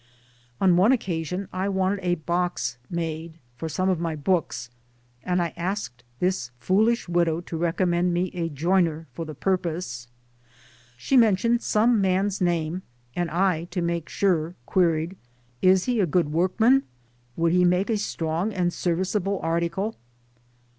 On 0.59 0.77
one 0.77 0.89
occa 0.89 1.23
sion 1.23 1.47
I 1.53 1.69
wanted 1.69 1.99
a 2.01 2.15
box 2.15 2.79
made 2.89 3.37
for 3.55 3.69
some 3.69 3.87
of 3.87 3.99
my 3.99 4.15
books 4.15 4.71
and 5.21 5.39
I 5.39 5.53
asked 5.55 6.03
this 6.19 6.49
foolish 6.57 7.07
widow 7.07 7.39
to 7.41 7.55
recommend 7.55 8.11
me 8.11 8.31
a 8.33 8.49
joiner 8.49 9.05
for 9.13 9.25
the 9.25 9.35
purpose. 9.35 10.07
She 10.97 11.15
mentioned 11.15 11.61
some 11.61 12.01
man's 12.01 12.41
name; 12.41 12.81
and 13.15 13.29
I, 13.29 13.65
to 13.65 13.81
make 13.83 14.09
sure, 14.09 14.55
queried 14.65 15.11
1: 15.61 15.69
"Is 15.73 15.85
he 15.85 15.99
a 15.99 16.07
good 16.07 16.31
workman? 16.31 16.81
would 17.35 17.51
he 17.51 17.63
make 17.63 17.91
a 17.91 17.97
strong 17.97 18.51
and 18.51 18.73
service 18.73 19.15
able 19.15 19.39
article? 19.43 19.97